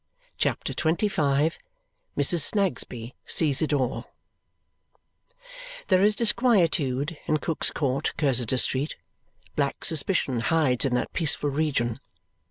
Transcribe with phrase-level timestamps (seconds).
[0.39, 1.53] CHAPTER XXV
[2.17, 2.39] Mrs.
[2.41, 4.07] Snagsby Sees It All
[5.89, 8.95] There is disquietude in Cook's Court, Cursitor Street.
[9.55, 11.99] Black suspicion hides in that peaceful region.